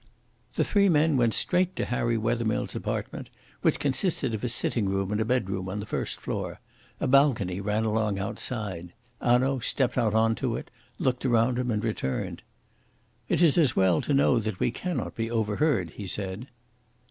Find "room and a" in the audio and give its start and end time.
4.89-5.25